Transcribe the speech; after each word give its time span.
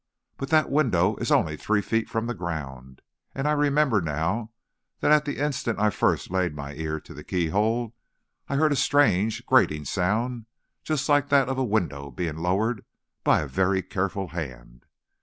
But 0.35 0.49
that 0.49 0.71
window 0.71 1.15
is 1.17 1.31
only 1.31 1.55
three 1.55 1.83
feet 1.83 2.09
from 2.09 2.25
the 2.25 2.33
ground, 2.33 3.03
and 3.35 3.47
I 3.47 3.51
remember 3.51 4.01
now 4.01 4.49
that 4.99 5.11
at 5.11 5.25
the 5.25 5.37
instant 5.37 5.77
I 5.77 5.91
first 5.91 6.31
laid 6.31 6.55
my 6.55 6.73
ear 6.73 6.99
to 7.01 7.13
the 7.13 7.23
keyhole, 7.23 7.93
I 8.49 8.55
heard 8.55 8.71
a 8.71 8.75
strange, 8.75 9.45
grating 9.45 9.85
sound 9.85 10.47
just 10.83 11.07
like 11.07 11.29
that 11.29 11.49
of 11.49 11.59
a 11.59 11.63
window 11.63 12.09
being 12.09 12.37
lowered 12.37 12.83
by 13.23 13.41
a 13.41 13.47
very 13.47 13.83
careful 13.83 14.29
hand. 14.29 14.87